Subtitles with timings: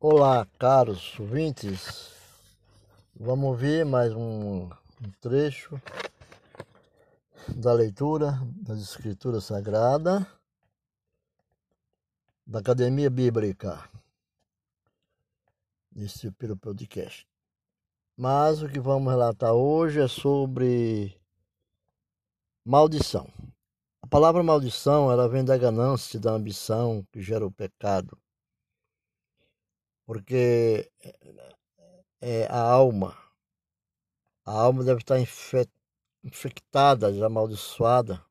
[0.00, 2.12] Olá, caros ouvintes.
[3.16, 5.76] Vamos ouvir mais um, um trecho
[7.48, 10.24] da leitura das Escrituras Sagradas
[12.46, 13.90] da Academia Bíblica,
[15.90, 17.26] nesse pelo podcast.
[18.16, 21.20] Mas o que vamos relatar hoje é sobre
[22.64, 23.28] maldição.
[24.00, 28.16] A palavra maldição, ela vem da ganância, da ambição que gera o pecado
[30.08, 30.90] porque
[32.22, 33.14] é, a alma,
[34.42, 35.20] a alma deve estar
[36.24, 38.24] infectada, amaldiçoada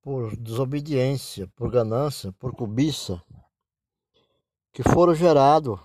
[0.00, 3.20] por desobediência, por ganância, por cobiça,
[4.72, 5.80] que foram gerados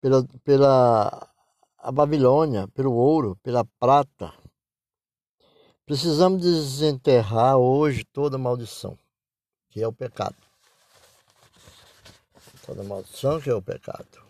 [0.00, 1.32] pela, pela
[1.78, 4.34] a Babilônia, pelo ouro, pela prata.
[5.86, 8.98] Precisamos desenterrar hoje toda maldição,
[9.68, 10.43] que é o pecado
[12.64, 14.24] toda maldição que é o pecado,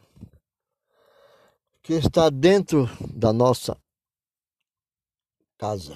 [1.83, 3.77] que está dentro da nossa
[5.57, 5.95] casa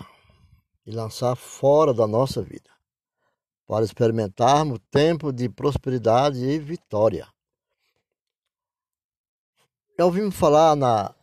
[0.86, 2.70] e lançar fora da nossa vida,
[3.66, 7.28] para experimentarmos tempo de prosperidade e vitória.
[9.98, 11.14] Já ouvimos falar na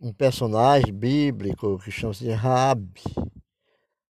[0.00, 3.00] um personagem bíblico que chama-se Raab.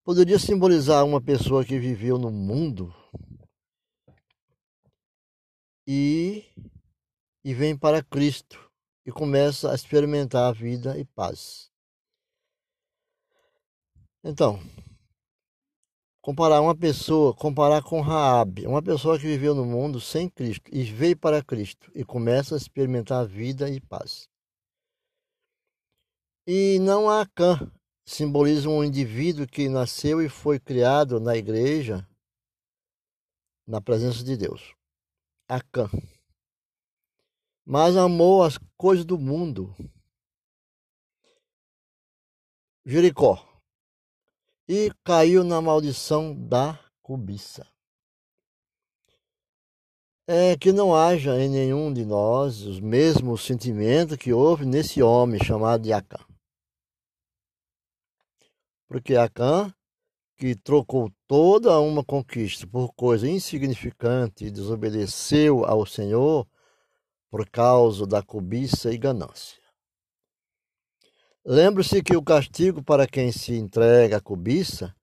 [0.05, 2.93] Poderia simbolizar uma pessoa que viveu no mundo
[5.87, 6.45] e,
[7.43, 8.71] e vem para Cristo
[9.05, 11.71] e começa a experimentar a vida e paz.
[14.23, 14.59] Então,
[16.21, 20.83] comparar uma pessoa, comparar com Raab, uma pessoa que viveu no mundo sem Cristo e
[20.83, 24.29] veio para Cristo e começa a experimentar a vida e paz.
[26.45, 27.71] E não há Acã,
[28.05, 32.07] simboliza um indivíduo que nasceu e foi criado na igreja,
[33.67, 34.75] na presença de Deus.
[35.53, 35.89] Acã.
[37.65, 39.75] Mas amou as coisas do mundo.
[42.85, 43.45] Jericó.
[44.65, 47.67] E caiu na maldição da cobiça.
[50.25, 55.43] É que não haja em nenhum de nós os mesmos sentimentos que houve nesse homem
[55.43, 56.25] chamado de Acã.
[58.87, 59.75] Porque Acã
[60.41, 66.47] que trocou toda uma conquista por coisa insignificante e desobedeceu ao Senhor
[67.29, 69.61] por causa da cobiça e ganância.
[71.45, 74.95] Lembre-se que o castigo para quem se entrega à cobiça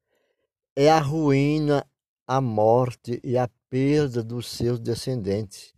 [0.75, 1.87] é a ruína,
[2.27, 5.73] a morte e a perda dos seus descendentes,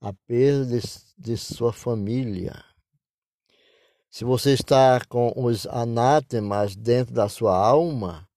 [0.00, 0.80] a perda
[1.16, 2.64] de, sua família.
[4.10, 8.27] Se você está com os anátemas dentro da sua alma,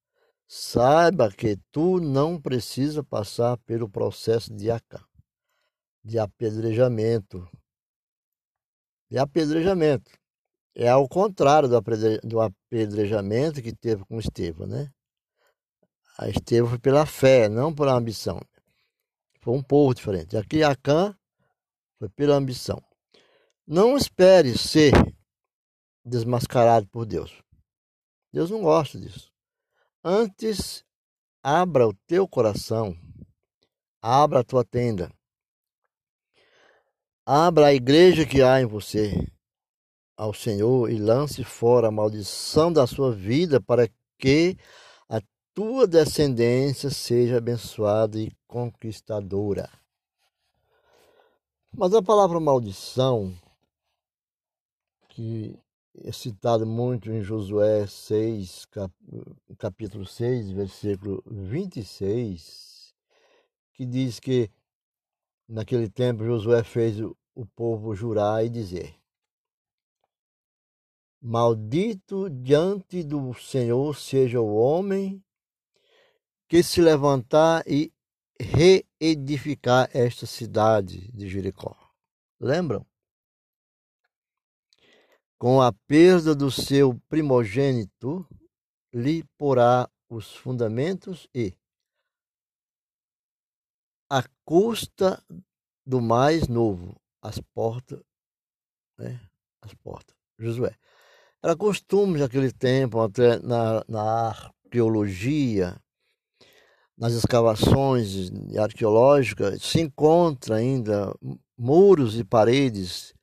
[0.54, 4.68] Saiba que tu não precisa passar pelo processo de
[6.04, 7.50] de apedrejamento.
[9.10, 10.12] De apedrejamento.
[10.76, 11.70] É ao contrário
[12.22, 14.92] do apedrejamento que teve com Estevão, né?
[16.18, 18.38] A Estevão foi pela fé, não pela ambição.
[19.40, 20.36] Foi um povo diferente.
[20.36, 21.18] Aqui Acã
[21.98, 22.84] foi pela ambição.
[23.66, 24.92] Não espere ser
[26.04, 27.42] desmascarado por Deus.
[28.34, 29.31] Deus não gosta disso.
[30.04, 30.84] Antes,
[31.44, 32.98] abra o teu coração,
[34.02, 35.14] abra a tua tenda,
[37.24, 39.14] abra a igreja que há em você.
[40.18, 44.58] Ao Senhor e lance fora a maldição da sua vida para que
[45.08, 45.22] a
[45.54, 49.70] tua descendência seja abençoada e conquistadora.
[51.72, 53.36] Mas a palavra maldição,
[55.10, 55.60] que
[55.96, 58.66] é citado muito em Josué 6,
[59.58, 62.94] capítulo 6, versículo 26,
[63.74, 64.50] que diz que
[65.48, 68.96] naquele tempo Josué fez o povo jurar e dizer:
[71.22, 75.24] Maldito diante do Senhor seja o homem
[76.48, 77.94] que se levantar e
[78.40, 81.76] reedificar esta cidade de Jericó.
[82.40, 82.86] Lembram?
[85.42, 88.24] Com a perda do seu primogênito,
[88.94, 91.52] lhe porá os fundamentos e,
[94.08, 95.20] à custa
[95.84, 98.04] do mais novo, as portas,
[99.00, 99.20] né?
[99.64, 100.16] As portas.
[100.38, 100.76] Josué.
[101.42, 105.76] Era costume naquele tempo, até na, na arqueologia,
[106.96, 108.30] nas escavações
[108.60, 111.12] arqueológicas, se encontra ainda
[111.58, 113.16] muros e paredes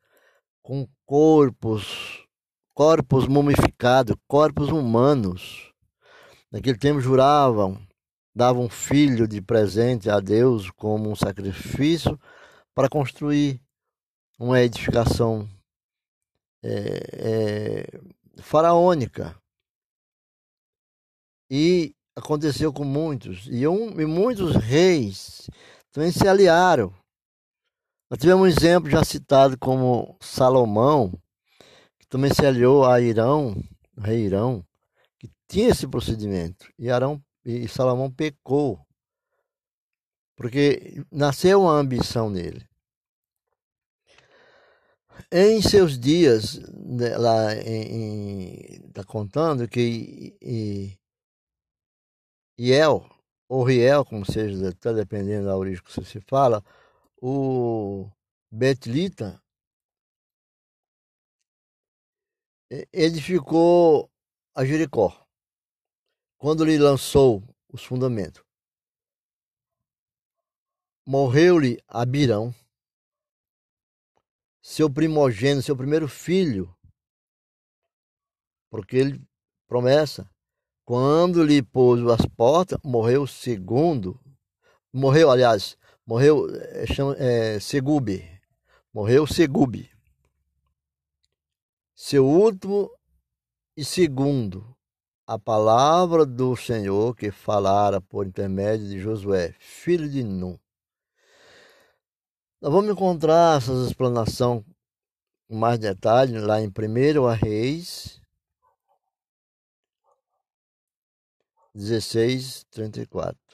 [0.69, 2.27] com corpos,
[2.75, 5.73] corpos mumificados, corpos humanos.
[6.53, 7.81] Naquele tempo juravam
[8.35, 12.21] dava um filho de presente a Deus como um sacrifício
[12.75, 13.63] para construir
[14.39, 15.49] uma edificação
[16.63, 17.87] é,
[18.37, 19.35] é, faraônica.
[21.51, 25.49] E aconteceu com muitos, e, um, e muitos reis
[25.91, 26.93] também se aliaram.
[28.11, 31.13] Nós tivemos um exemplo já citado como Salomão,
[31.99, 33.55] que também se aliou a Irão,
[33.99, 34.65] rei Irão,
[35.19, 36.73] que tinha esse procedimento.
[36.79, 38.81] E, Arão, e Salomão pecou,
[40.35, 42.67] porque nasceu uma ambição nele.
[45.31, 50.97] Em seus dias, né, lá está contando que
[52.59, 53.07] Iel,
[53.49, 56.65] ou Riel, como seja, dependendo da origem que você se fala,
[57.21, 58.11] o
[58.51, 59.43] Betlita
[62.93, 64.11] edificou
[64.55, 65.27] a Jericó
[66.37, 67.43] quando lhe lançou
[67.73, 68.45] os fundamentos.
[71.07, 72.55] Morreu-lhe Abirão,
[74.63, 76.77] seu primogênito, seu primeiro filho,
[78.71, 79.27] porque ele
[79.67, 80.31] promessa,
[80.85, 84.21] quando lhe pôs as portas, morreu o segundo,
[84.93, 85.78] morreu, aliás,
[86.09, 88.27] morreu é, chama, é, Segube,
[88.95, 89.91] morreu Segube,
[91.95, 92.91] seu último
[93.77, 94.75] e segundo,
[95.27, 100.59] a palavra do Senhor que falara por intermédio de Josué, filho de Nun.
[102.59, 104.65] Nós vamos encontrar essa explanação
[105.47, 106.71] com mais detalhes lá em 1
[107.35, 108.19] Reis
[111.75, 113.48] 16, 34.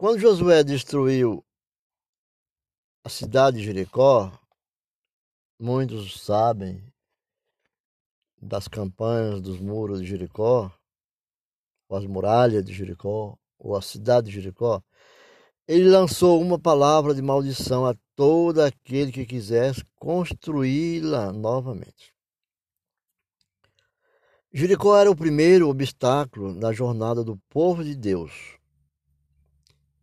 [0.00, 1.44] Quando Josué destruiu
[3.04, 4.32] a cidade de Jericó,
[5.58, 6.82] muitos sabem
[8.40, 10.72] das campanhas dos muros de Jericó,
[11.86, 14.82] ou as muralhas de Jericó, ou a cidade de Jericó,
[15.68, 22.14] ele lançou uma palavra de maldição a todo aquele que quisesse construí-la novamente.
[24.50, 28.58] Jericó era o primeiro obstáculo na jornada do povo de Deus.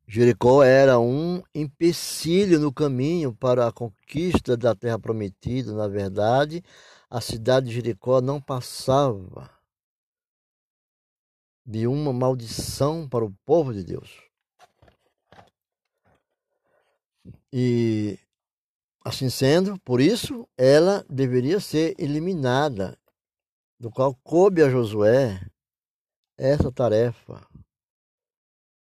[0.09, 5.73] Jericó era um empecilho no caminho para a conquista da terra prometida.
[5.73, 6.63] Na verdade,
[7.09, 9.51] a cidade de Jericó não passava
[11.65, 14.09] de uma maldição para o povo de Deus.
[17.51, 18.17] E
[19.03, 22.97] assim sendo, por isso, ela deveria ser eliminada,
[23.77, 25.45] do qual coube a Josué
[26.37, 27.45] essa tarefa.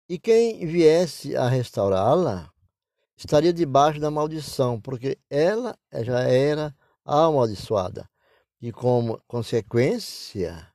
[0.09, 2.53] E quem viesse a restaurá-la
[3.17, 6.75] estaria debaixo da maldição, porque ela já era
[7.05, 8.09] amaldiçoada
[8.61, 10.71] e, como consequência,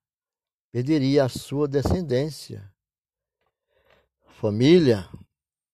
[0.72, 2.72] perderia a sua descendência.
[4.40, 5.08] Família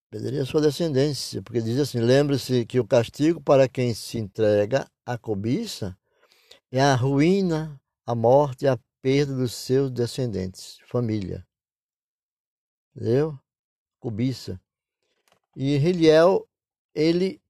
[0.10, 4.90] perderia a sua descendência, porque diz assim: lembre-se que o castigo para quem se entrega
[5.06, 5.98] à cobiça
[6.72, 11.46] é a ruína, a morte e a perda dos seus descendentes, família.
[12.96, 13.38] Entendeu?
[14.06, 14.62] Cobiça.
[15.56, 16.48] E Heliel,
[16.94, 17.42] ele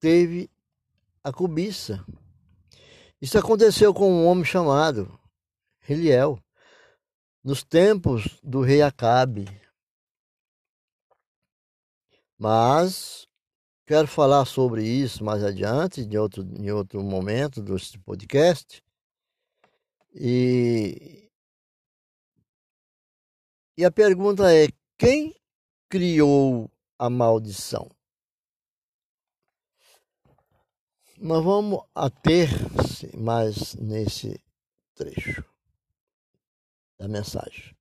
[0.00, 0.50] teve
[1.22, 2.04] a cobiça.
[3.22, 5.16] Isso aconteceu com um homem chamado
[5.88, 6.42] Heliel,
[7.40, 9.46] nos tempos do rei Acabe.
[12.36, 13.28] Mas
[13.86, 18.82] quero falar sobre isso mais adiante, em outro, em outro momento deste podcast.
[20.12, 21.30] E,
[23.78, 24.66] e a pergunta é:
[24.98, 25.32] quem
[25.88, 27.90] criou a maldição?
[31.18, 34.38] Nós vamos ater-se mais nesse
[34.94, 35.42] trecho
[36.98, 37.74] da mensagem.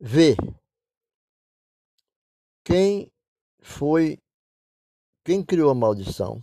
[0.00, 0.36] Vê
[2.64, 3.10] quem
[3.60, 4.22] foi,
[5.24, 6.40] quem criou a maldição?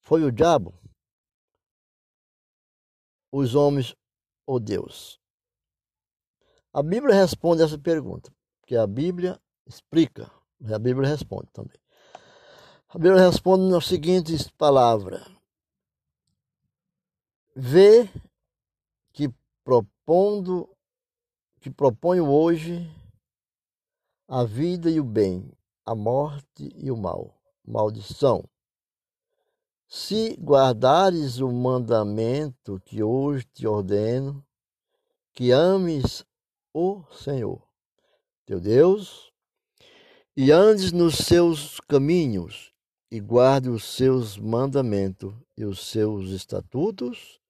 [0.00, 0.74] Foi o diabo?
[3.30, 3.94] Os homens
[4.46, 5.20] ou Deus?
[6.72, 8.33] A Bíblia responde essa pergunta,
[8.64, 10.32] porque a Bíblia explica,
[10.72, 11.76] a Bíblia responde também.
[12.88, 15.22] A Bíblia responde nas seguintes palavras:
[17.54, 18.08] Vê
[19.12, 19.28] que
[19.62, 20.66] propondo
[21.60, 22.90] que proponho hoje
[24.26, 25.52] a vida e o bem,
[25.84, 28.48] a morte e o mal, maldição.
[29.86, 34.42] Se guardares o mandamento que hoje te ordeno,
[35.34, 36.24] que ames
[36.72, 37.62] o Senhor,
[38.46, 39.32] teu Deus,
[40.36, 42.72] e andes nos seus caminhos,
[43.10, 47.40] e guarde os seus mandamentos e os seus estatutos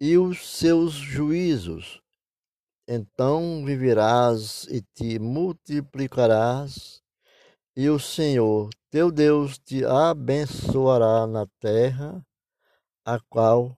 [0.00, 2.00] e os seus juízos,
[2.86, 7.02] então viverás e te multiplicarás,
[7.76, 12.24] e o Senhor teu Deus te abençoará na terra
[13.04, 13.76] a qual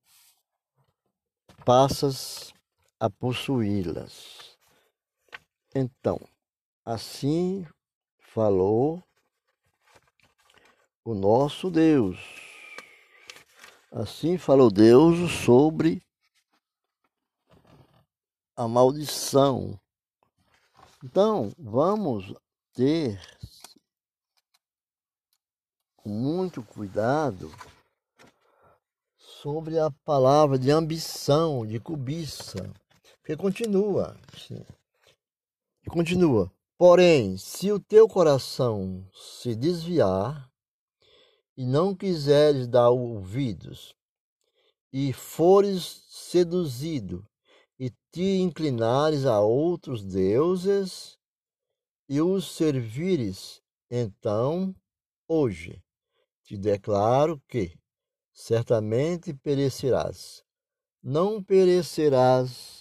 [1.65, 2.53] passas
[2.99, 4.50] a possuí-las.
[5.75, 6.21] Então,
[6.85, 7.65] assim
[8.19, 9.03] falou
[11.05, 12.19] o nosso Deus.
[13.93, 16.03] Assim falou Deus sobre
[18.57, 19.79] a maldição.
[21.05, 22.35] Então, vamos
[22.73, 23.21] ter
[26.05, 27.51] muito cuidado
[29.17, 32.73] sobre a palavra de ambição, de cobiça,
[33.21, 34.65] porque continua, sim.
[35.85, 36.53] E continua.
[36.79, 40.51] Porém, se o teu coração se desviar
[41.57, 43.95] e não quiseres dar ouvidos,
[44.93, 47.27] e fores seduzido
[47.79, 51.19] e te inclinares a outros deuses
[52.09, 54.75] e os servires, então,
[55.29, 55.83] hoje,
[56.45, 57.79] te declaro que
[58.33, 60.43] certamente perecerás.
[61.03, 62.80] Não perecerás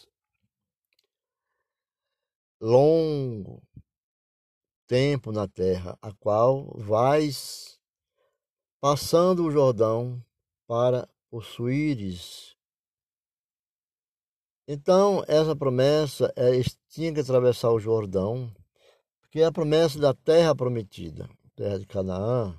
[2.60, 3.62] longo
[4.88, 7.80] tempo na terra, a qual vais
[8.80, 10.24] passando o Jordão
[10.68, 12.58] para possuíres
[14.72, 18.54] então, essa promessa, eles tinham que atravessar o Jordão,
[19.20, 22.56] porque é a promessa da terra prometida, terra de Canaã.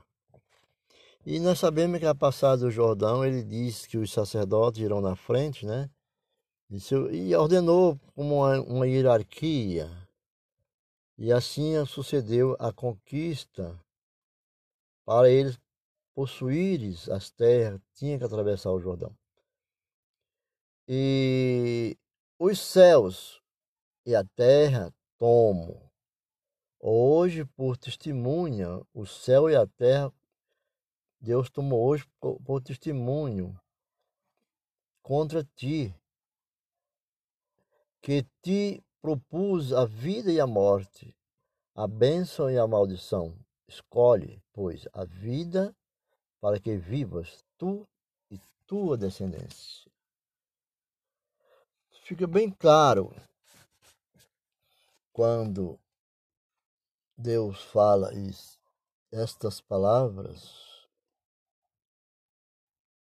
[1.24, 5.14] E nós sabemos que a passada do Jordão, ele diz que os sacerdotes irão na
[5.14, 5.88] frente, né?
[6.70, 9.90] E ordenou como uma, uma hierarquia.
[11.18, 13.76] E assim sucedeu a conquista
[15.04, 15.58] para eles
[16.14, 19.12] possuírem as terras, tinha que atravessar o Jordão.
[20.86, 21.96] E
[22.38, 23.42] os céus
[24.06, 25.90] e a terra tomo.
[26.78, 30.12] Hoje, por testemunha, o céu e a terra,
[31.20, 33.58] Deus tomou hoje por testemunho
[35.02, 35.94] contra ti,
[38.02, 41.14] que te propus a vida e a morte,
[41.74, 43.36] a bênção e a maldição.
[43.68, 45.74] Escolhe, pois, a vida
[46.40, 47.86] para que vivas tu
[48.30, 49.90] e tua descendência
[52.10, 53.14] fica bem claro
[55.12, 55.78] quando
[57.16, 58.58] Deus fala isso,
[59.12, 60.88] estas palavras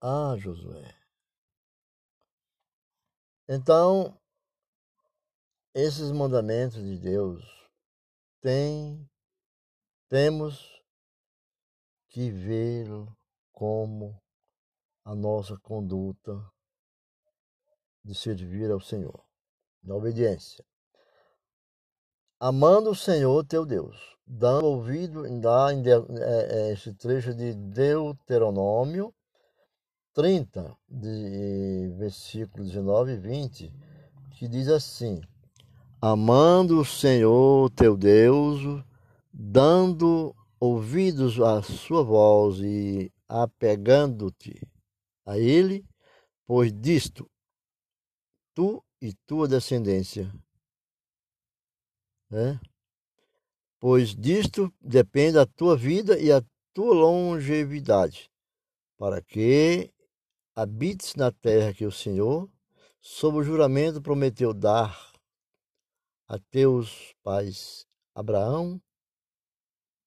[0.02, 0.94] a Josué.
[3.48, 4.21] Então,
[5.74, 7.44] esses mandamentos de Deus
[8.42, 9.10] tem,
[10.10, 10.82] temos
[12.10, 13.16] que vê-lo
[13.54, 14.22] como
[15.06, 16.32] a nossa conduta
[18.04, 19.24] de servir ao Senhor,
[19.84, 20.66] na obediência.
[22.40, 29.13] Amando o Senhor teu Deus, dando ouvido dar é, é, esse trecho de Deuteronômio
[30.13, 33.74] 30, de versículos 19 e 20,
[34.32, 35.22] que diz assim:
[36.03, 38.84] Amando o Senhor teu Deus,
[39.31, 44.67] dando ouvidos à sua voz e apegando-te
[45.24, 45.86] a Ele,
[46.43, 47.29] pois disto
[48.55, 50.34] tu e tua descendência.
[52.31, 52.60] Né?
[53.79, 56.43] Pois disto depende a tua vida e a
[56.74, 58.27] tua longevidade,
[58.98, 59.93] para que
[60.55, 62.50] habites na terra que o Senhor,
[63.00, 65.11] sob o juramento, prometeu dar
[66.32, 67.86] a teus pais
[68.16, 68.82] Abraão,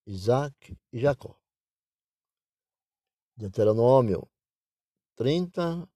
[0.06, 1.38] Isaac e Jacó.
[3.36, 4.26] Deuteronômio
[5.16, 5.86] 30,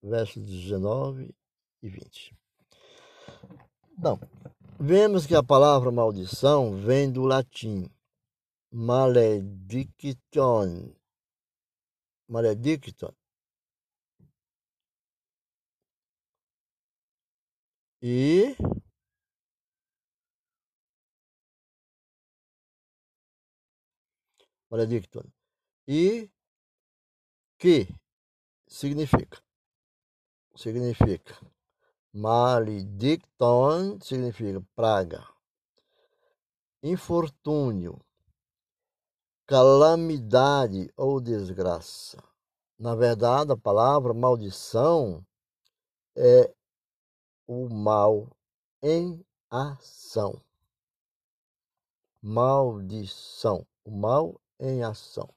[0.00, 1.34] versos 19
[1.82, 2.38] e 20.
[3.98, 4.16] Bom,
[4.78, 7.90] vemos que a palavra maldição vem do latim
[8.70, 10.14] maledicton.
[12.28, 13.12] Maledicton.
[18.00, 18.56] E
[24.74, 25.24] maledicton.
[25.86, 26.28] E
[27.58, 27.88] que
[28.66, 29.40] significa?
[30.56, 31.38] Significa
[32.12, 35.26] Maledicton significa praga,
[36.80, 38.00] infortúnio,
[39.46, 42.22] calamidade ou desgraça.
[42.78, 45.26] Na verdade, a palavra maldição
[46.16, 46.54] é
[47.48, 48.30] o mal
[48.80, 50.40] em ação.
[52.22, 55.28] Maldição, o mal em ação.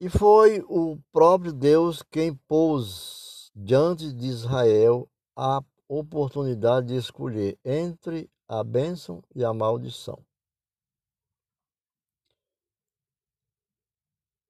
[0.00, 8.28] E foi o próprio Deus quem pôs diante de Israel a oportunidade de escolher entre
[8.48, 10.18] a bênção e a maldição.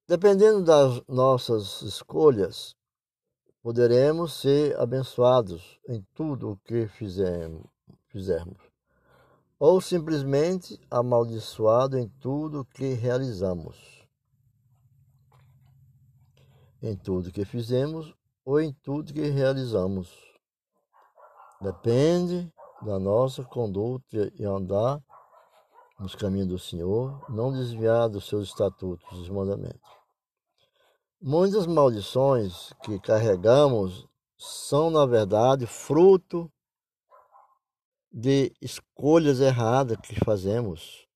[0.08, 2.74] Dependendo das nossas escolhas,
[3.62, 7.70] poderemos ser abençoados em tudo o que fizermos,
[9.64, 13.78] ou simplesmente amaldiçoado em tudo que realizamos,
[16.82, 18.12] em tudo que fizemos
[18.44, 20.12] ou em tudo que realizamos.
[21.60, 22.52] Depende
[22.84, 25.00] da nossa conduta e andar
[25.96, 29.92] nos caminhos do Senhor, não desviar dos seus estatutos e mandamentos.
[31.20, 36.51] Muitas maldições que carregamos são, na verdade, fruto
[38.12, 41.08] de escolhas erradas que fazemos.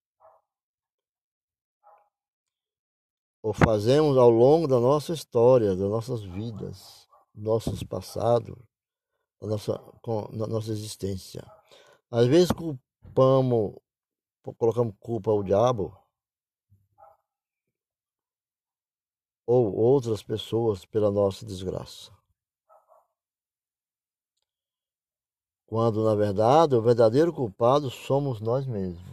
[3.43, 8.57] Ou fazemos ao longo da nossa história, das nossas vidas, nossos passados,
[9.41, 9.73] da nossa,
[10.33, 11.45] da nossa existência.
[12.11, 13.76] Às vezes culpamos,
[14.57, 15.97] colocamos culpa ao diabo
[19.47, 22.15] ou outras pessoas pela nossa desgraça.
[25.76, 29.04] Quando, na verdade, o verdadeiro culpado somos nós mesmos.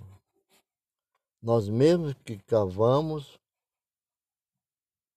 [1.41, 3.37] Nós mesmos que cavamos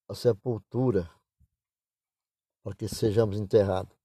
[0.09, 1.09] a sepultura
[2.65, 3.97] para que sejamos enterrados.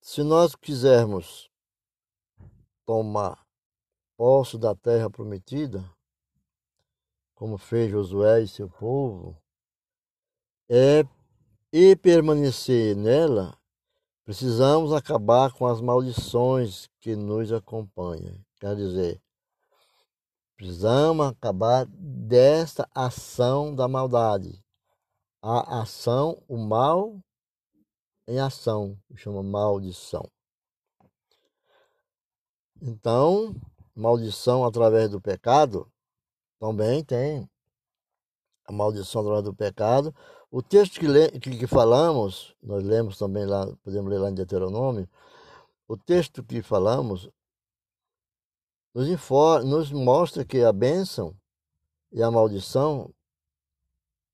[0.00, 1.50] Se nós quisermos
[2.86, 3.46] tomar
[4.16, 5.84] posse da terra prometida,
[7.34, 9.36] como fez Josué e seu povo,
[10.70, 11.06] é,
[11.70, 13.54] e permanecer nela,
[14.24, 18.38] precisamos acabar com as maldições que nos acompanham.
[18.58, 19.22] Quer dizer,
[20.56, 24.62] precisamos acabar desta ação da maldade.
[25.42, 27.20] A ação, o mal
[28.26, 30.26] em ação, chama maldição.
[32.80, 33.54] Então,
[33.94, 35.86] maldição através do pecado
[36.58, 37.48] também tem
[38.66, 40.14] a maldição através do pecado.
[40.54, 44.34] O texto que, le, que, que, falamos, nós lemos também lá, podemos ler lá em
[44.34, 45.08] Deuteronômio,
[45.88, 47.28] o texto que falamos
[48.94, 51.36] nos, informa, nos mostra que a bênção
[52.12, 53.12] e a maldição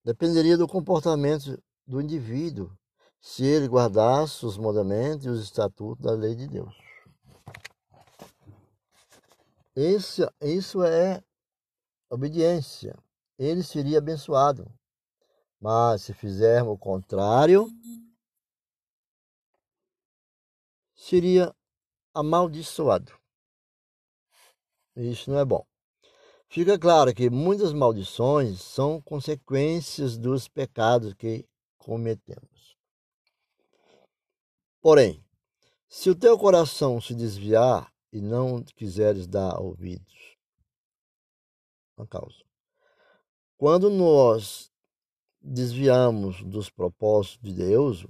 [0.05, 2.71] dependeria do comportamento do indivíduo
[3.19, 6.77] se ele guardasse os mandamentos e os estatutos da lei de Deus.
[9.75, 11.25] Esse, isso é
[12.11, 12.95] obediência.
[13.39, 14.71] Ele seria abençoado.
[15.61, 17.69] Mas se fizermos o contrário,
[20.95, 21.55] seria
[22.15, 23.13] amaldiçoado.
[24.97, 25.65] Isso não é bom.
[26.49, 31.47] Fica claro que muitas maldições são consequências dos pecados que
[31.79, 32.77] cometemos.
[34.81, 35.25] Porém,
[35.89, 40.37] se o teu coração se desviar e não quiseres dar ouvidos,
[41.97, 42.43] a causa.
[43.57, 44.70] Quando nós
[45.41, 48.07] desviamos dos propósitos de Deus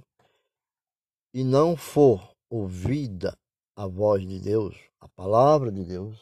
[1.33, 3.37] e não for ouvida
[3.75, 6.19] a voz de Deus, a palavra de Deus,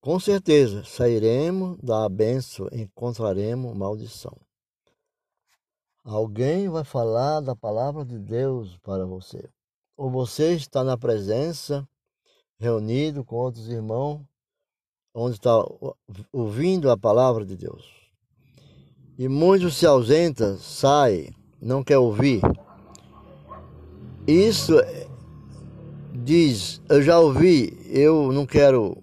[0.00, 4.34] com certeza sairemos da bênção e encontraremos maldição.
[6.02, 9.50] Alguém vai falar da palavra de Deus para você.
[9.94, 11.86] Ou você está na presença,
[12.58, 14.24] reunido com outros irmãos,
[15.14, 15.52] onde está
[16.32, 17.84] ouvindo a palavra de Deus.
[19.18, 22.40] E muitos se ausentam, sai, não quer ouvir.
[24.26, 24.74] Isso
[26.14, 28.96] diz, eu já ouvi, eu não quero.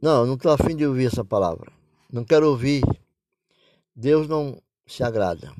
[0.00, 1.72] Não, não estou afim de ouvir essa palavra.
[2.12, 2.82] Não quero ouvir.
[3.94, 5.52] Deus não se agrada.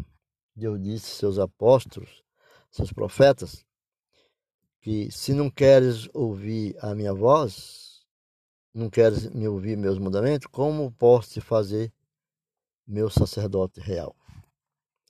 [0.55, 2.23] Deus disse seus apóstolos,
[2.71, 3.65] seus profetas,
[4.81, 7.88] que se não queres ouvir a minha voz,
[8.75, 11.93] não queres me ouvir meus mandamentos, como posso te fazer
[12.87, 14.17] meu sacerdote real?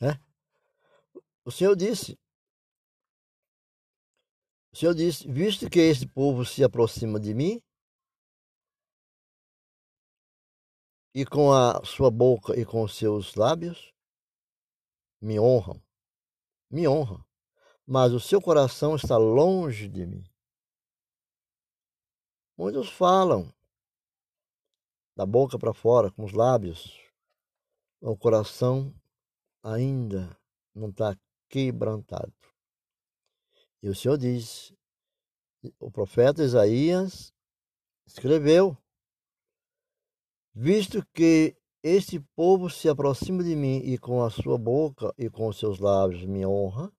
[0.00, 0.18] É?
[1.44, 2.18] O Senhor disse,
[4.72, 7.62] o Senhor disse, visto que este povo se aproxima de mim,
[11.14, 13.92] e com a sua boca e com os seus lábios
[15.20, 15.82] me honram,
[16.70, 17.24] me honram,
[17.86, 20.24] mas o seu coração está longe de mim.
[22.58, 23.54] Muitos falam
[25.14, 27.00] da boca para fora, com os lábios,
[28.00, 28.92] o coração
[29.62, 30.36] ainda
[30.74, 31.16] não está
[31.48, 32.34] quebrantado.
[33.80, 34.74] E o Senhor diz,
[35.78, 37.32] o profeta Isaías
[38.04, 38.76] escreveu,
[40.52, 45.46] visto que este povo se aproxima de mim e com a sua boca e com
[45.46, 46.92] os seus lábios me honra,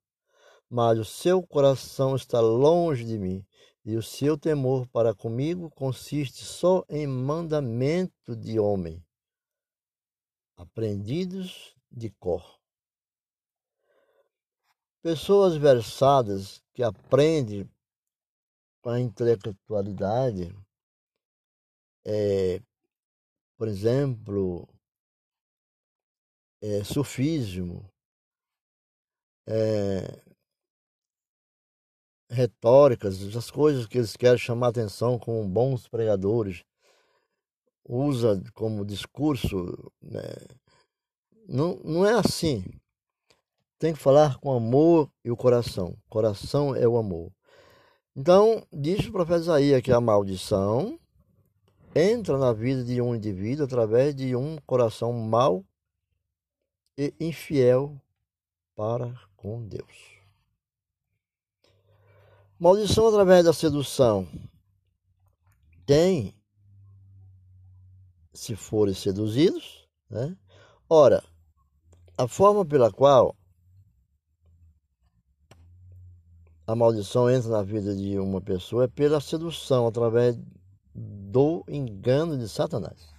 [0.69, 3.45] mas o seu coração está longe de mim,
[3.89, 9.04] e o seu temor para comigo consiste só em mandamento de homem,
[10.56, 12.62] aprendidos de cor.
[15.02, 17.67] Pessoas versadas que aprendem
[18.80, 20.56] com a intelectualidade,
[22.06, 22.62] é,
[23.58, 24.69] por exemplo,
[26.62, 27.91] é, sufismo,
[29.47, 30.28] é,
[32.29, 36.63] retóricas, essas coisas que eles querem chamar atenção como bons pregadores,
[37.83, 40.21] usa como discurso, né?
[41.47, 42.63] não, não é assim.
[43.79, 45.97] Tem que falar com amor e o coração.
[46.07, 47.31] Coração é o amor.
[48.15, 50.99] Então, diz o profeta Isaías que a maldição
[51.95, 55.65] entra na vida de um indivíduo através de um coração mau
[56.97, 57.99] e infiel
[58.75, 60.18] para com Deus.
[62.59, 64.27] Maldição através da sedução.
[65.85, 66.35] Tem,
[68.33, 70.37] se forem seduzidos, né?
[70.89, 71.23] Ora,
[72.17, 73.33] a forma pela qual
[76.67, 80.37] a maldição entra na vida de uma pessoa é pela sedução, através
[80.93, 83.09] do engano de Satanás.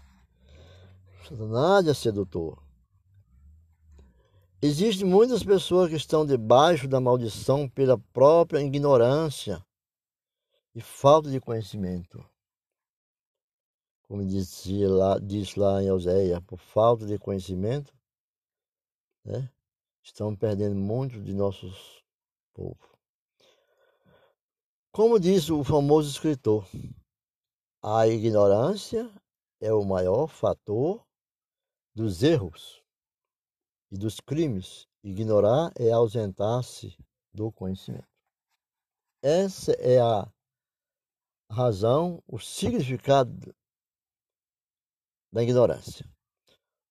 [1.26, 2.62] Satanás é sedutor.
[4.62, 9.64] Existem muitas pessoas que estão debaixo da maldição pela própria ignorância
[10.74, 12.22] e falta de conhecimento.
[14.02, 17.90] Como dizia lá, diz lá em Oséia, por falta de conhecimento,
[19.24, 19.50] né,
[20.02, 22.04] estão perdendo muito de nossos
[22.52, 22.90] povos.
[24.92, 26.68] Como diz o famoso escritor,
[27.82, 29.10] a ignorância
[29.58, 31.02] é o maior fator
[31.94, 32.79] dos erros
[33.90, 34.86] e dos crimes.
[35.02, 36.96] Ignorar é ausentar-se
[37.32, 38.08] do conhecimento.
[39.22, 40.30] Essa é a
[41.50, 43.54] razão, o significado
[45.32, 46.06] da ignorância.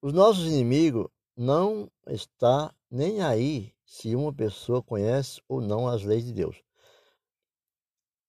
[0.02, 6.26] Os nossos inimigos não está nem aí se uma pessoa conhece ou não as leis
[6.26, 6.62] de Deus.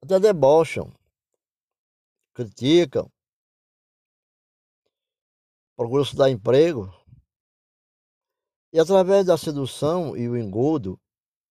[0.02, 0.92] Até debocham,
[2.34, 3.10] criticam,
[5.76, 6.88] procuram se dar emprego,
[8.72, 11.00] e através da sedução e o engodo,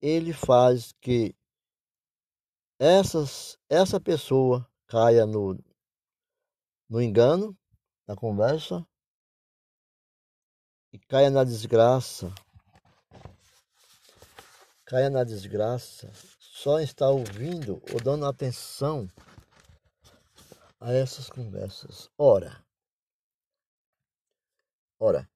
[0.02, 1.36] ele faz que
[2.80, 5.62] essas, essa pessoa caia no,
[6.90, 7.58] no engano,
[8.08, 8.86] na conversa,
[10.92, 12.34] e caia na desgraça.
[14.86, 19.08] Caia na desgraça, só está ouvindo ou dando atenção
[20.80, 22.10] a essas conversas.
[22.18, 22.66] Ora,
[24.98, 25.30] ora,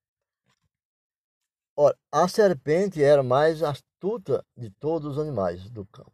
[1.75, 6.13] Ora, a serpente era mais astuta de todos os animais do campo.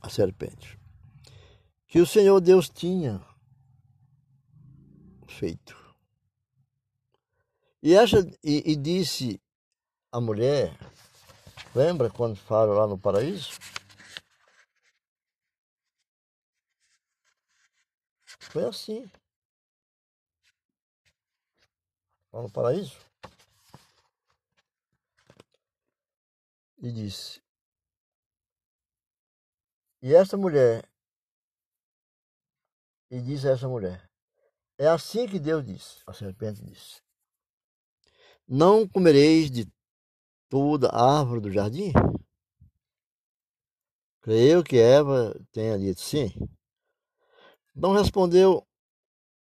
[0.00, 0.78] A serpente.
[1.86, 3.20] Que o Senhor Deus tinha
[5.26, 5.76] feito.
[7.82, 9.40] E, essa, e, e disse
[10.12, 10.76] a mulher,
[11.74, 13.50] lembra quando fala lá no paraíso?
[18.52, 19.10] Foi assim.
[22.32, 23.11] Lá no paraíso.
[26.82, 27.40] E disse:
[30.02, 30.84] E esta mulher,
[33.08, 34.10] e disse a essa mulher:
[34.76, 37.00] É assim que Deus disse, a serpente disse:
[38.48, 39.72] Não comereis de
[40.48, 41.92] toda árvore do jardim?
[44.20, 46.30] Creio que Eva tenha dito sim.
[47.74, 48.66] Não respondeu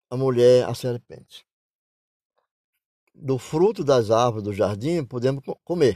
[0.10, 1.48] a mulher à serpente:
[3.14, 5.94] Do fruto das árvores do jardim podemos comer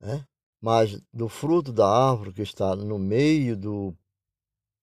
[0.00, 0.26] né?
[0.60, 3.96] Mas do fruto da árvore que está no meio do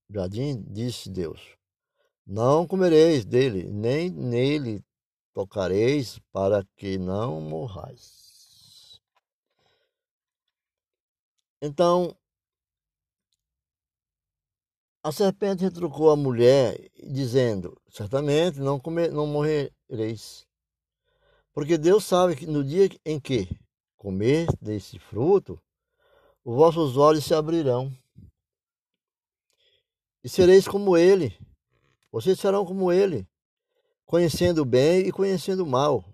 [0.09, 1.41] jardim, disse Deus:
[2.25, 4.83] Não comereis dele, nem nele
[5.33, 9.01] tocareis, para que não morrais.
[11.61, 12.15] Então,
[15.03, 20.47] a serpente retrucou a mulher, dizendo: Certamente não, comer, não morrereis.
[21.53, 23.47] Porque Deus sabe que no dia em que
[24.05, 25.59] comer desse fruto,
[26.43, 27.91] os vossos olhos se abrirão.
[30.23, 31.35] E sereis como ele.
[32.11, 33.27] Vocês serão como ele,
[34.05, 36.05] conhecendo o bem e conhecendo o mal.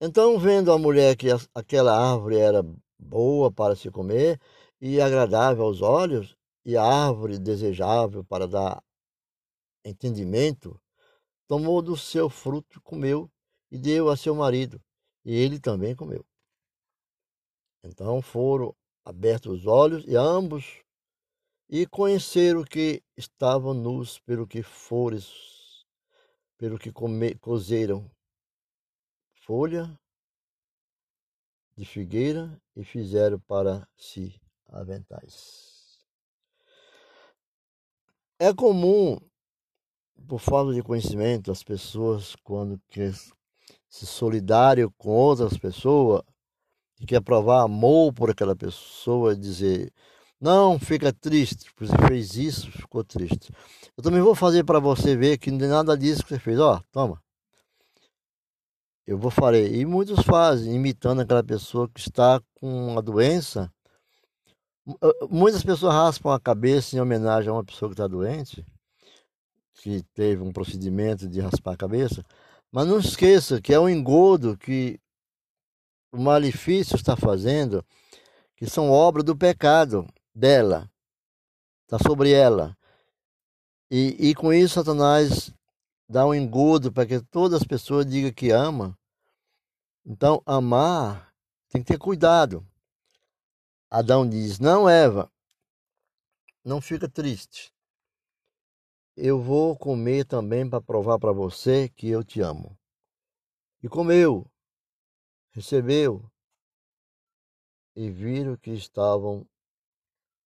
[0.00, 2.64] Então, vendo a mulher que aquela árvore era
[2.98, 4.40] boa para se comer
[4.80, 8.82] e agradável aos olhos, e árvore desejável para dar
[9.84, 10.80] entendimento
[11.46, 13.30] tomou do seu fruto, comeu
[13.70, 14.82] e deu a seu marido,
[15.22, 16.24] e ele também comeu.
[17.86, 20.82] Então foram abertos os olhos e ambos
[21.68, 25.84] e conheceram que estavam nus pelo que fores,
[26.58, 28.10] pelo que come, cozeram
[29.44, 29.98] folha
[31.76, 36.04] de figueira e fizeram para si aventais.
[38.38, 39.18] É comum,
[40.26, 42.80] por falta de conhecimento, as pessoas, quando
[43.88, 46.22] se solidário com outras pessoas,
[46.96, 49.92] que quer provar amor por aquela pessoa, dizer,
[50.40, 53.52] não fica triste, porque você fez isso, ficou triste.
[53.96, 56.58] Eu também vou fazer para você ver que não tem nada disso que você fez.
[56.58, 57.22] Ó, toma,
[59.06, 59.74] eu vou fazer.
[59.74, 63.72] E muitos fazem, imitando aquela pessoa que está com uma doença.
[65.30, 68.64] Muitas pessoas raspam a cabeça em homenagem a uma pessoa que está doente,
[69.74, 72.24] que teve um procedimento de raspar a cabeça.
[72.72, 74.98] Mas não esqueça que é um engodo que
[76.16, 77.84] o malefício está fazendo,
[78.56, 80.90] que são obra do pecado dela,
[81.82, 82.76] está sobre ela.
[83.90, 85.52] E, e com isso, Satanás
[86.08, 88.98] dá um engodo para que todas as pessoas digam que ama.
[90.04, 91.32] Então, amar
[91.68, 92.66] tem que ter cuidado.
[93.90, 95.30] Adão diz: Não, Eva,
[96.64, 97.72] não fica triste.
[99.16, 102.76] Eu vou comer também para provar para você que eu te amo.
[103.82, 104.50] E comeu,
[105.56, 106.30] recebeu,
[107.96, 109.48] e viram que estavam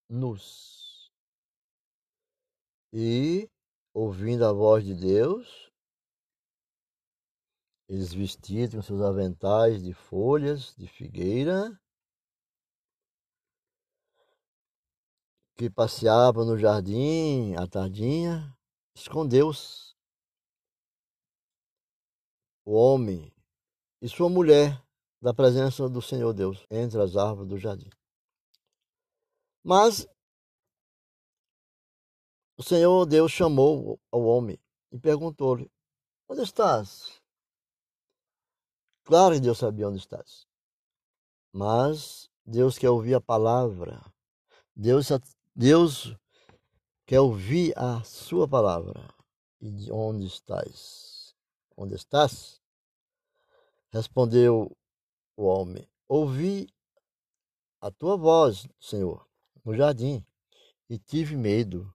[0.08, 1.12] nus.
[2.92, 3.50] E
[3.92, 5.68] ouvindo a voz de Deus,
[7.88, 11.76] eles vestidos com seus aventais de folhas de figueira,
[15.56, 18.56] que passeavam no jardim à tardinha,
[18.94, 19.92] escondeu-se
[22.64, 23.34] o homem
[24.00, 24.80] e sua mulher
[25.20, 27.90] da presença do Senhor Deus entre as árvores do jardim.
[29.62, 30.06] Mas
[32.56, 34.58] o Senhor Deus chamou ao homem
[34.90, 35.70] e perguntou-lhe:
[36.28, 37.20] Onde estás?
[39.04, 40.46] Claro que Deus sabia onde estás.
[41.52, 44.00] Mas Deus quer ouvir a palavra.
[44.74, 45.08] Deus,
[45.54, 46.16] Deus
[47.04, 49.12] quer ouvir a sua palavra.
[49.60, 51.34] E de onde estás?
[51.76, 52.60] Onde estás?
[53.90, 54.74] Respondeu
[55.40, 56.68] o homem: Ouvi
[57.80, 59.26] a tua voz, Senhor,
[59.64, 60.24] no jardim,
[60.88, 61.92] e tive medo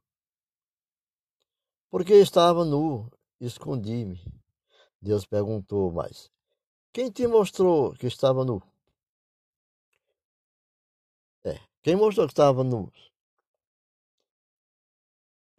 [1.91, 4.19] porque estava nu, escondi-me.
[4.99, 6.31] Deus perguntou mais:
[6.91, 8.61] Quem te mostrou que estava nu?
[11.45, 12.91] É, quem mostrou que estava nu?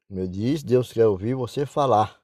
[0.08, 2.20] Como eu disse, Deus quer ouvir você falar.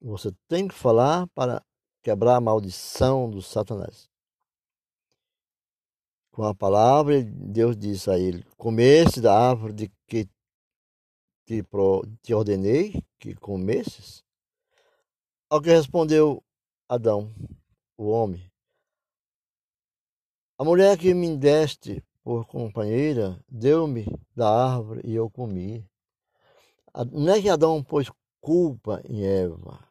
[0.00, 1.62] Você tem que falar para
[2.02, 4.08] quebrar a maldição do Satanás.
[6.32, 10.28] Com a palavra, Deus disse a ele: Comece da árvore de que
[11.44, 14.24] te, pro, te ordenei que comesses?
[15.48, 16.42] Ao que respondeu
[16.88, 17.34] Adão,
[17.96, 18.50] o homem,
[20.60, 24.04] a mulher que me deste por companheira deu-me
[24.36, 25.88] da árvore e eu comi.
[27.12, 28.10] Não é que Adão pôs
[28.40, 29.89] culpa em Eva.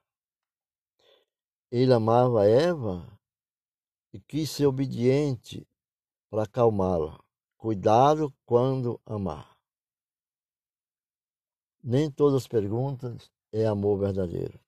[1.71, 3.19] Ele amava Eva
[4.11, 5.67] e quis ser obediente
[6.29, 7.23] para acalmá-la.
[7.57, 9.55] Cuidado quando amar.
[11.83, 14.59] Nem todas as perguntas é amor verdadeiro.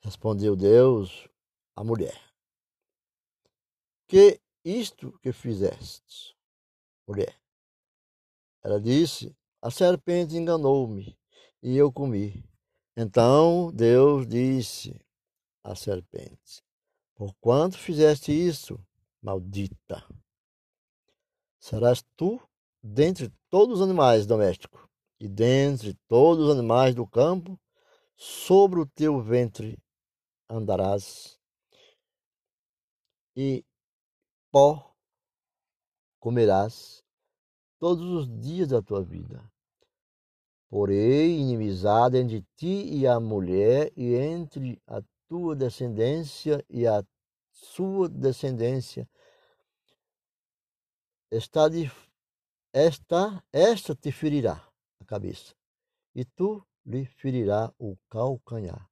[0.00, 1.28] Respondeu Deus
[1.76, 2.18] à mulher:
[4.06, 6.34] Que isto que fizeste,
[7.06, 7.38] mulher?
[8.62, 11.18] Ela disse: A serpente enganou-me
[11.62, 12.42] e eu comi.
[12.96, 14.98] Então Deus disse
[15.70, 16.62] à serpente:
[17.14, 18.80] Por quanto fizeste isso,
[19.22, 20.06] maldita,
[21.60, 22.40] serás tu
[22.82, 24.80] dentre todos os animais domésticos
[25.20, 27.58] e dentre todos os animais do campo,
[28.14, 29.78] sobre o teu ventre
[30.48, 31.38] andarás,
[33.36, 33.64] e
[34.50, 34.94] pó
[36.18, 37.04] comerás
[37.78, 39.48] todos os dias da tua vida.
[40.68, 47.04] Porém, inimizade entre ti e a mulher, e entre a tua descendência e a
[47.52, 49.08] sua descendência,
[51.30, 51.68] está
[52.72, 54.68] esta, esta te ferirá
[55.08, 55.54] cabeça,
[56.14, 58.88] e tu lhe ferirá o calcanhar.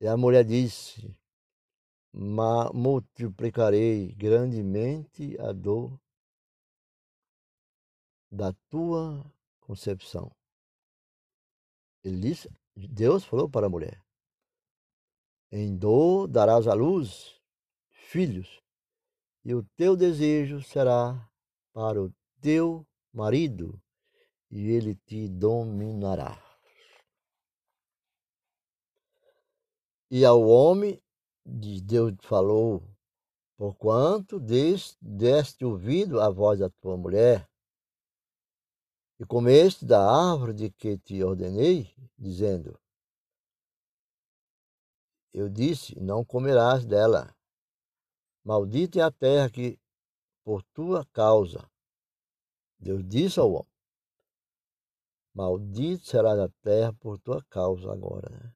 [0.00, 1.16] E a mulher disse:
[2.74, 5.98] multiplicarei grandemente a dor
[8.30, 9.24] da tua
[9.60, 10.34] concepção.
[12.02, 14.01] Ele disse Deus falou para a mulher:
[15.54, 17.38] Em dor darás à luz
[17.90, 18.58] filhos,
[19.44, 21.28] e o teu desejo será
[21.74, 22.10] para o
[22.40, 23.78] teu marido,
[24.50, 26.42] e ele te dominará.
[30.10, 31.02] E ao homem
[31.44, 32.82] de Deus falou:
[33.58, 37.46] Porquanto deste ouvido à voz da tua mulher,
[39.20, 42.81] e comeste da árvore de que te ordenei, dizendo:
[45.32, 47.34] Eu disse: Não comerás dela.
[48.44, 49.78] Maldita é a terra que
[50.44, 51.70] por tua causa.
[52.78, 53.72] Deus disse ao homem:
[55.34, 58.28] Maldito será a terra por tua causa agora.
[58.28, 58.52] Né?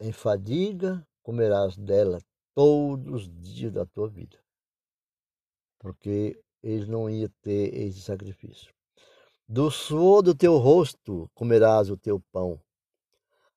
[0.00, 2.20] Em fadiga comerás dela
[2.54, 4.38] todos os dias da tua vida.
[5.78, 8.74] Porque eles não iam ter esse sacrifício.
[9.48, 12.60] Do suor do teu rosto comerás o teu pão,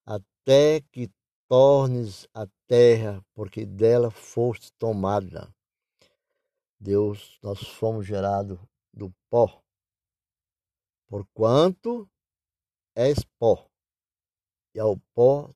[0.05, 1.11] até que
[1.51, 5.53] tornes a terra, porque dela foste tomada.
[6.79, 8.57] Deus, nós fomos gerados
[8.93, 9.61] do pó,
[11.09, 12.09] porquanto
[12.95, 13.67] és pó,
[14.73, 15.49] e ao pó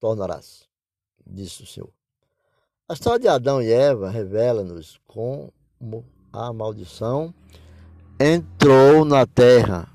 [0.00, 0.68] tornarás,
[1.24, 1.94] disse o Senhor.
[2.88, 5.54] A história de Adão e Eva revela-nos como
[6.32, 7.32] a maldição
[8.18, 9.88] entrou na terra.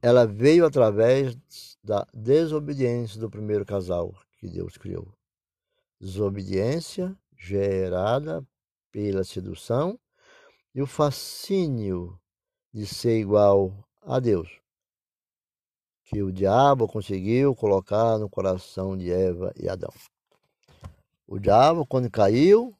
[0.00, 5.06] Ela veio através da desobediência do primeiro casal que Deus criou.
[6.00, 8.44] Desobediência gerada
[8.90, 9.98] pela sedução
[10.74, 12.18] e o fascínio
[12.72, 14.64] de ser igual a Deus
[16.04, 19.92] que o diabo conseguiu colocar no coração de Eva e Adão.
[21.26, 22.76] O diabo, quando caiu,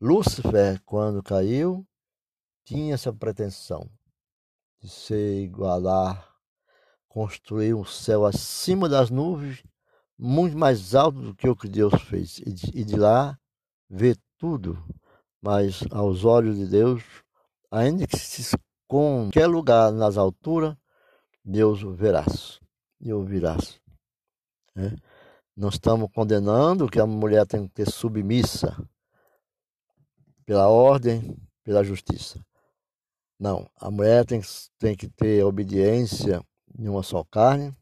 [0.00, 1.84] Lúcifer, quando caiu,
[2.64, 3.90] tinha essa pretensão
[4.80, 6.27] de se igualar,
[7.08, 9.62] construir um céu acima das nuvens,
[10.18, 13.38] muito mais alto do que o que Deus fez, e de, lá
[13.88, 14.82] ver tudo.
[15.40, 17.02] Mas aos olhos de Deus,
[17.70, 18.68] ainda que se esconda
[19.26, 20.74] em qualquer lugar nas alturas,
[21.44, 22.58] Deus o verás
[23.00, 23.80] e ouvirás.
[24.76, 24.94] É?
[25.56, 28.76] Não estamos condenando que a mulher tem que ter submissa
[30.46, 32.44] pela ordem, pela justiça.
[33.38, 34.40] Não, a mulher tem,
[34.78, 36.42] tem que ter obediência
[36.78, 37.76] em uma só carne,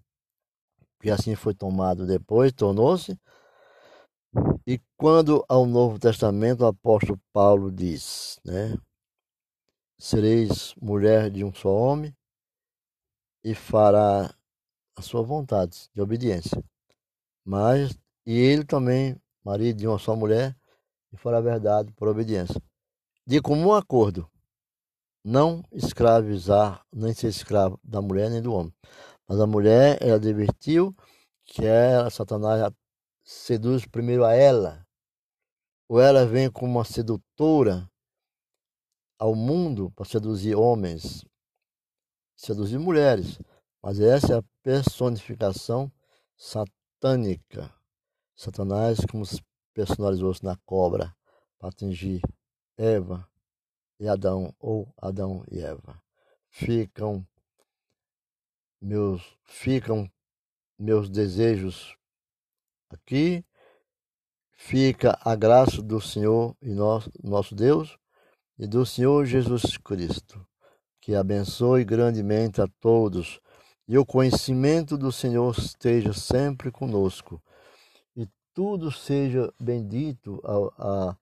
[1.01, 3.19] que assim foi tomado depois, tornou-se.
[4.67, 8.77] E quando ao Novo Testamento o apóstolo Paulo diz, né?
[9.99, 12.15] Sereis mulher de um só homem,
[13.45, 14.35] e fará
[14.97, 16.63] a sua vontade de obediência.
[17.45, 20.57] Mas, e ele também, marido de uma só mulher,
[21.13, 22.61] e fará a verdade por obediência.
[23.25, 24.29] De comum acordo,
[25.27, 28.73] não escravizar, nem ser escravo da mulher nem do homem.
[29.27, 30.95] Mas a mulher, ela advertiu
[31.45, 32.73] que ela, Satanás
[33.25, 34.87] seduz primeiro a ela,
[35.89, 37.91] ou ela vem como uma sedutora
[39.19, 41.25] ao mundo para seduzir homens,
[42.37, 43.41] seduzir mulheres,
[43.83, 45.91] mas essa é a personificação
[46.37, 47.75] satânica.
[48.37, 49.43] Satanás, como se
[49.75, 51.13] personalizou-se na cobra
[51.59, 52.21] para atingir
[52.77, 53.29] Eva
[53.99, 56.01] e Adão, ou Adão e Eva.
[56.49, 57.27] Ficam
[58.81, 60.11] meus, ficam
[60.79, 61.97] meus desejos
[62.91, 63.45] aqui,
[64.53, 67.99] fica a graça do Senhor e nosso, nosso Deus
[68.59, 70.47] e do Senhor Jesus Cristo
[71.07, 73.41] que abençoe grandemente a todos.
[73.87, 77.41] E o conhecimento do Senhor esteja sempre conosco.
[78.17, 81.17] E tudo seja bendito a, a,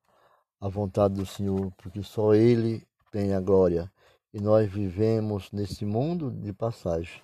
[0.64, 3.92] a vontade do Senhor, porque só Ele tem a glória
[4.32, 7.20] e nós vivemos nesse mundo de passagem.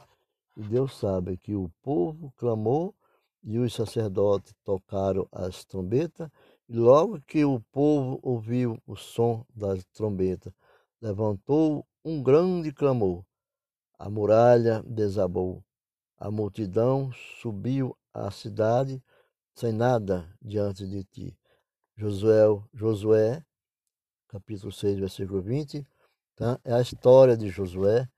[0.55, 2.95] E Deus sabe que o povo clamou
[3.43, 6.29] e os sacerdotes tocaram as trombetas,
[6.69, 10.53] e logo que o povo ouviu o som das trombetas,
[11.01, 13.25] levantou um grande clamor.
[13.99, 15.65] A muralha desabou.
[16.19, 19.03] A multidão subiu à cidade
[19.55, 21.40] sem nada diante de ti.
[22.01, 23.45] Josué, Josué
[24.27, 25.87] capítulo 6, versículo 20,
[26.35, 26.59] tá?
[26.65, 28.09] é a história de Josué,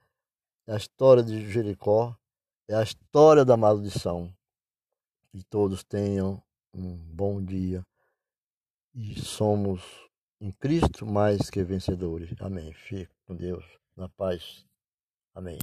[0.68, 2.16] é a história de Jericó,
[2.68, 4.32] é a história da maldição.
[5.32, 6.40] Que todos tenham
[6.72, 7.84] um bom dia
[8.94, 9.82] e somos
[10.40, 12.30] em Cristo mais que vencedores.
[12.40, 12.72] Amém.
[12.72, 13.64] Fique com Deus,
[13.96, 14.64] na paz.
[15.34, 15.58] Amém.